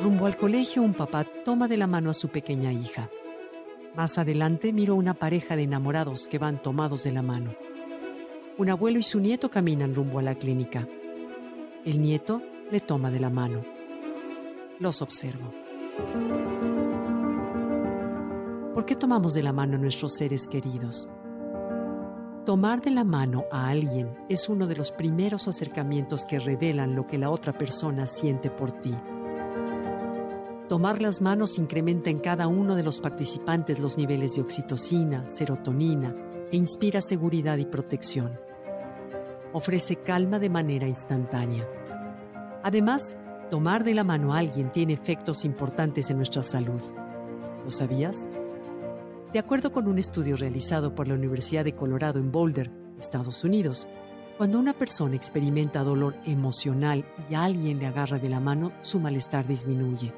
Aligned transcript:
Rumbo 0.00 0.24
al 0.24 0.36
colegio, 0.36 0.82
un 0.82 0.94
papá 0.94 1.24
toma 1.24 1.68
de 1.68 1.76
la 1.76 1.86
mano 1.86 2.08
a 2.08 2.14
su 2.14 2.28
pequeña 2.28 2.72
hija. 2.72 3.10
Más 3.94 4.16
adelante 4.18 4.72
miro 4.72 4.94
una 4.94 5.14
pareja 5.14 5.56
de 5.56 5.64
enamorados 5.64 6.26
que 6.26 6.38
van 6.38 6.62
tomados 6.62 7.04
de 7.04 7.12
la 7.12 7.22
mano. 7.22 7.54
Un 8.56 8.70
abuelo 8.70 8.98
y 8.98 9.02
su 9.02 9.20
nieto 9.20 9.50
caminan 9.50 9.94
rumbo 9.94 10.18
a 10.18 10.22
la 10.22 10.34
clínica. 10.34 10.88
El 11.84 12.00
nieto 12.00 12.42
le 12.70 12.80
toma 12.80 13.10
de 13.10 13.20
la 13.20 13.30
mano. 13.30 13.62
Los 14.78 15.02
observo. 15.02 15.52
¿Por 18.80 18.86
qué 18.86 18.96
tomamos 18.96 19.34
de 19.34 19.42
la 19.42 19.52
mano 19.52 19.76
a 19.76 19.78
nuestros 19.78 20.14
seres 20.14 20.46
queridos? 20.46 21.06
Tomar 22.46 22.80
de 22.80 22.88
la 22.88 23.04
mano 23.04 23.44
a 23.52 23.68
alguien 23.68 24.16
es 24.30 24.48
uno 24.48 24.66
de 24.66 24.74
los 24.74 24.90
primeros 24.90 25.48
acercamientos 25.48 26.24
que 26.24 26.38
revelan 26.38 26.96
lo 26.96 27.06
que 27.06 27.18
la 27.18 27.28
otra 27.28 27.52
persona 27.52 28.06
siente 28.06 28.48
por 28.48 28.72
ti. 28.72 28.96
Tomar 30.66 31.02
las 31.02 31.20
manos 31.20 31.58
incrementa 31.58 32.08
en 32.08 32.20
cada 32.20 32.48
uno 32.48 32.74
de 32.74 32.82
los 32.82 33.02
participantes 33.02 33.80
los 33.80 33.98
niveles 33.98 34.36
de 34.36 34.40
oxitocina, 34.40 35.28
serotonina 35.28 36.16
e 36.50 36.56
inspira 36.56 37.02
seguridad 37.02 37.58
y 37.58 37.66
protección. 37.66 38.40
Ofrece 39.52 39.96
calma 39.96 40.38
de 40.38 40.48
manera 40.48 40.88
instantánea. 40.88 41.68
Además, 42.62 43.18
tomar 43.50 43.84
de 43.84 43.92
la 43.92 44.04
mano 44.04 44.32
a 44.32 44.38
alguien 44.38 44.72
tiene 44.72 44.94
efectos 44.94 45.44
importantes 45.44 46.08
en 46.08 46.16
nuestra 46.16 46.40
salud. 46.40 46.80
¿Lo 47.62 47.70
sabías? 47.70 48.26
De 49.32 49.38
acuerdo 49.38 49.70
con 49.70 49.86
un 49.86 49.98
estudio 49.98 50.36
realizado 50.36 50.92
por 50.92 51.06
la 51.06 51.14
Universidad 51.14 51.64
de 51.64 51.76
Colorado 51.76 52.18
en 52.18 52.32
Boulder, 52.32 52.72
Estados 52.98 53.44
Unidos, 53.44 53.86
cuando 54.36 54.58
una 54.58 54.72
persona 54.72 55.14
experimenta 55.14 55.84
dolor 55.84 56.16
emocional 56.24 57.04
y 57.30 57.34
alguien 57.34 57.78
le 57.78 57.86
agarra 57.86 58.18
de 58.18 58.28
la 58.28 58.40
mano, 58.40 58.72
su 58.80 58.98
malestar 58.98 59.46
disminuye. 59.46 60.12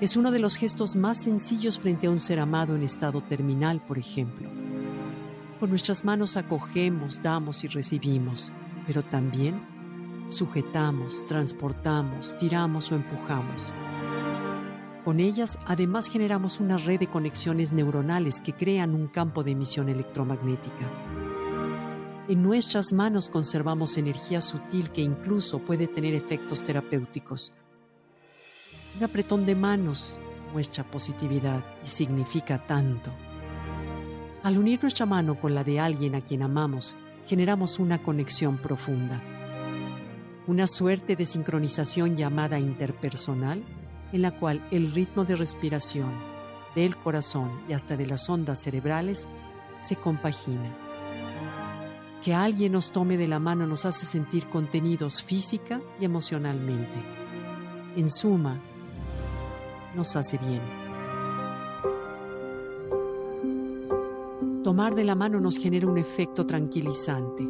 Es 0.00 0.16
uno 0.16 0.30
de 0.30 0.38
los 0.38 0.56
gestos 0.56 0.94
más 0.94 1.24
sencillos 1.24 1.80
frente 1.80 2.06
a 2.06 2.10
un 2.10 2.20
ser 2.20 2.38
amado 2.38 2.76
en 2.76 2.84
estado 2.84 3.20
terminal, 3.20 3.84
por 3.84 3.98
ejemplo. 3.98 4.48
Con 5.58 5.70
nuestras 5.70 6.04
manos 6.04 6.36
acogemos, 6.36 7.20
damos 7.20 7.64
y 7.64 7.68
recibimos, 7.68 8.52
pero 8.86 9.02
también 9.02 9.60
sujetamos, 10.28 11.26
transportamos, 11.26 12.36
tiramos 12.36 12.92
o 12.92 12.94
empujamos. 12.94 13.72
Con 15.04 15.18
ellas 15.18 15.58
además 15.66 16.08
generamos 16.08 16.60
una 16.60 16.76
red 16.76 17.00
de 17.00 17.06
conexiones 17.06 17.72
neuronales 17.72 18.40
que 18.40 18.52
crean 18.52 18.94
un 18.94 19.06
campo 19.06 19.42
de 19.42 19.52
emisión 19.52 19.88
electromagnética. 19.88 20.90
En 22.28 22.42
nuestras 22.42 22.92
manos 22.92 23.30
conservamos 23.30 23.96
energía 23.96 24.40
sutil 24.40 24.90
que 24.90 25.00
incluso 25.00 25.58
puede 25.58 25.88
tener 25.88 26.14
efectos 26.14 26.62
terapéuticos. 26.62 27.52
Un 28.98 29.04
apretón 29.04 29.46
de 29.46 29.54
manos 29.54 30.20
muestra 30.52 30.84
positividad 30.84 31.64
y 31.82 31.88
significa 31.88 32.66
tanto. 32.66 33.10
Al 34.42 34.58
unir 34.58 34.80
nuestra 34.82 35.06
mano 35.06 35.40
con 35.40 35.54
la 35.54 35.64
de 35.64 35.80
alguien 35.80 36.14
a 36.14 36.20
quien 36.20 36.42
amamos, 36.42 36.94
generamos 37.26 37.78
una 37.78 38.02
conexión 38.02 38.58
profunda. 38.58 39.22
Una 40.46 40.66
suerte 40.66 41.16
de 41.16 41.26
sincronización 41.26 42.16
llamada 42.16 42.58
interpersonal, 42.58 43.64
en 44.12 44.22
la 44.22 44.32
cual 44.32 44.66
el 44.70 44.92
ritmo 44.92 45.24
de 45.24 45.36
respiración, 45.36 46.12
del 46.74 46.96
corazón 46.96 47.50
y 47.68 47.72
hasta 47.72 47.96
de 47.96 48.06
las 48.06 48.28
ondas 48.28 48.62
cerebrales 48.62 49.28
se 49.80 49.96
compagina. 49.96 50.76
Que 52.22 52.34
alguien 52.34 52.72
nos 52.72 52.92
tome 52.92 53.16
de 53.16 53.28
la 53.28 53.40
mano 53.40 53.66
nos 53.66 53.86
hace 53.86 54.04
sentir 54.04 54.48
contenidos 54.48 55.22
física 55.22 55.80
y 55.98 56.04
emocionalmente. 56.04 57.02
En 57.96 58.10
suma, 58.10 58.60
nos 59.94 60.14
hace 60.16 60.38
bien. 60.38 60.60
Tomar 64.62 64.94
de 64.94 65.04
la 65.04 65.14
mano 65.14 65.40
nos 65.40 65.56
genera 65.56 65.86
un 65.86 65.96
efecto 65.96 66.46
tranquilizante. 66.46 67.48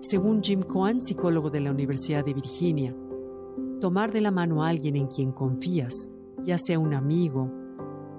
Según 0.00 0.42
Jim 0.42 0.62
Cohen, 0.62 1.02
psicólogo 1.02 1.50
de 1.50 1.60
la 1.60 1.72
Universidad 1.72 2.24
de 2.24 2.34
Virginia, 2.34 2.94
tomar 3.84 4.12
de 4.12 4.22
la 4.22 4.30
mano 4.30 4.64
a 4.64 4.70
alguien 4.70 4.96
en 4.96 5.08
quien 5.08 5.30
confías, 5.30 6.08
ya 6.42 6.56
sea 6.56 6.78
un 6.78 6.94
amigo, 6.94 7.50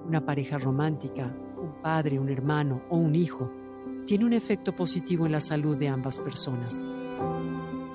una 0.06 0.24
pareja 0.24 0.58
romántica, 0.58 1.36
un 1.60 1.82
padre, 1.82 2.20
un 2.20 2.28
hermano 2.28 2.82
o 2.88 2.96
un 2.96 3.16
hijo, 3.16 3.50
tiene 4.06 4.26
un 4.26 4.32
efecto 4.32 4.76
positivo 4.76 5.26
en 5.26 5.32
la 5.32 5.40
salud 5.40 5.76
de 5.76 5.88
ambas 5.88 6.20
personas. 6.20 6.84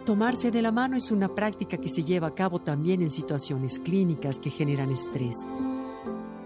Tomarse 0.03 0.51
de 0.51 0.61
la 0.61 0.73
mano 0.73 0.97
es 0.97 1.11
una 1.11 1.33
práctica 1.33 1.77
que 1.77 1.87
se 1.87 2.03
lleva 2.03 2.27
a 2.27 2.35
cabo 2.35 2.59
también 2.59 3.01
en 3.01 3.09
situaciones 3.09 3.79
clínicas 3.79 4.39
que 4.39 4.49
generan 4.49 4.91
estrés. 4.91 5.47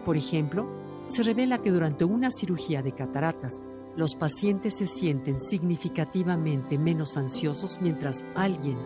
Por 0.05 0.17
ejemplo, 0.17 0.67
se 1.07 1.23
revela 1.23 1.57
que 1.57 1.71
durante 1.71 2.05
una 2.05 2.29
cirugía 2.29 2.83
de 2.83 2.91
cataratas, 2.91 3.63
los 3.97 4.13
pacientes 4.13 4.75
se 4.75 4.85
sienten 4.85 5.41
significativamente 5.41 6.77
menos 6.77 7.17
ansiosos 7.17 7.79
mientras 7.81 8.23
alguien 8.35 8.77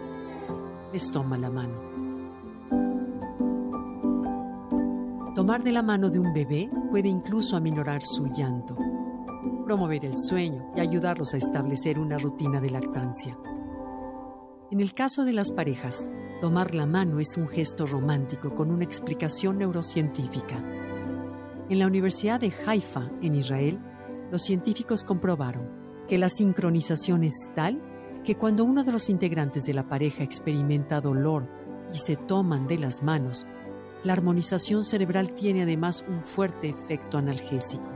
les 0.93 1.11
toma 1.11 1.37
la 1.37 1.49
mano. 1.49 1.88
Tomar 5.39 5.63
de 5.63 5.71
la 5.71 5.81
mano 5.81 6.09
de 6.09 6.19
un 6.19 6.33
bebé 6.33 6.69
puede 6.91 7.07
incluso 7.07 7.55
aminorar 7.55 8.03
su 8.03 8.27
llanto 8.27 8.75
promover 9.63 10.03
el 10.03 10.17
sueño 10.17 10.69
y 10.75 10.81
ayudarlos 10.81 11.33
a 11.33 11.37
establecer 11.37 11.97
una 11.97 12.17
rutina 12.17 12.59
de 12.59 12.69
lactancia. 12.69 13.39
En 14.69 14.81
el 14.81 14.93
caso 14.93 15.23
de 15.23 15.31
las 15.31 15.53
parejas, 15.53 16.09
tomar 16.41 16.75
la 16.75 16.85
mano 16.85 17.19
es 17.19 17.37
un 17.37 17.47
gesto 17.47 17.85
romántico 17.85 18.53
con 18.53 18.69
una 18.69 18.83
explicación 18.83 19.59
neurocientífica. 19.59 20.61
En 21.69 21.79
la 21.79 21.87
Universidad 21.87 22.41
de 22.41 22.51
Haifa, 22.65 23.09
en 23.21 23.35
Israel, 23.35 23.77
los 24.33 24.41
científicos 24.41 25.05
comprobaron 25.05 25.69
que 26.05 26.17
la 26.17 26.27
sincronización 26.27 27.23
es 27.23 27.49
tal 27.55 27.81
que 28.25 28.35
cuando 28.35 28.65
uno 28.65 28.83
de 28.83 28.91
los 28.91 29.09
integrantes 29.09 29.65
de 29.65 29.73
la 29.73 29.87
pareja 29.87 30.21
experimenta 30.21 30.99
dolor 30.99 31.47
y 31.93 31.97
se 31.97 32.17
toman 32.17 32.67
de 32.67 32.77
las 32.77 33.03
manos, 33.03 33.47
la 34.03 34.13
armonización 34.13 34.83
cerebral 34.83 35.33
tiene 35.35 35.63
además 35.63 36.05
un 36.07 36.23
fuerte 36.23 36.69
efecto 36.69 37.17
analgésico. 37.17 37.91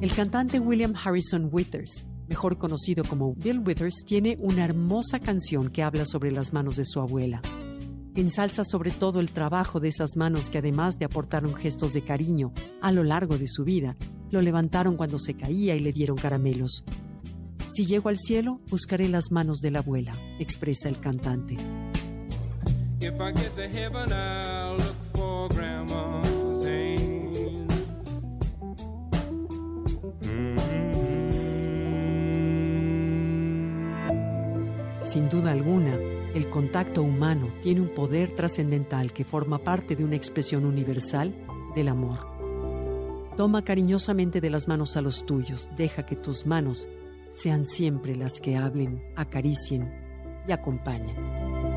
El 0.00 0.12
cantante 0.14 0.60
William 0.60 0.94
Harrison 0.94 1.48
Withers, 1.50 2.06
mejor 2.28 2.56
conocido 2.56 3.04
como 3.04 3.34
Bill 3.34 3.58
Withers, 3.66 4.04
tiene 4.06 4.36
una 4.40 4.64
hermosa 4.64 5.18
canción 5.18 5.70
que 5.70 5.82
habla 5.82 6.06
sobre 6.06 6.30
las 6.30 6.52
manos 6.52 6.76
de 6.76 6.84
su 6.84 7.00
abuela. 7.00 7.42
Ensalza 8.14 8.64
sobre 8.64 8.90
todo 8.90 9.20
el 9.20 9.30
trabajo 9.30 9.80
de 9.80 9.88
esas 9.88 10.16
manos 10.16 10.50
que 10.50 10.58
además 10.58 10.98
de 10.98 11.04
aportaron 11.04 11.54
gestos 11.54 11.92
de 11.92 12.02
cariño 12.02 12.52
a 12.80 12.92
lo 12.92 13.02
largo 13.04 13.38
de 13.38 13.48
su 13.48 13.64
vida, 13.64 13.96
lo 14.30 14.40
levantaron 14.40 14.96
cuando 14.96 15.18
se 15.18 15.34
caía 15.34 15.74
y 15.74 15.80
le 15.80 15.92
dieron 15.92 16.16
caramelos. 16.16 16.84
Si 17.70 17.84
llego 17.84 18.08
al 18.08 18.18
cielo, 18.18 18.60
buscaré 18.70 19.08
las 19.08 19.30
manos 19.30 19.60
de 19.60 19.70
la 19.70 19.80
abuela, 19.80 20.12
expresa 20.38 20.88
el 20.88 20.98
cantante. 21.00 21.56
Sin 35.02 35.28
duda 35.28 35.52
alguna, 35.52 35.94
el 36.34 36.48
contacto 36.48 37.02
humano 37.02 37.48
tiene 37.62 37.82
un 37.82 37.88
poder 37.88 38.30
trascendental 38.30 39.12
que 39.12 39.24
forma 39.24 39.58
parte 39.58 39.94
de 39.94 40.04
una 40.04 40.16
expresión 40.16 40.64
universal 40.64 41.34
del 41.74 41.88
amor. 41.88 42.38
Toma 43.36 43.62
cariñosamente 43.62 44.40
de 44.40 44.50
las 44.50 44.68
manos 44.68 44.96
a 44.96 45.02
los 45.02 45.24
tuyos, 45.24 45.68
deja 45.76 46.04
que 46.04 46.16
tus 46.16 46.44
manos 46.44 46.88
sean 47.30 47.64
siempre 47.64 48.16
las 48.16 48.40
que 48.40 48.56
hablen, 48.56 49.02
acaricien 49.16 49.92
y 50.46 50.52
acompañen. 50.52 51.67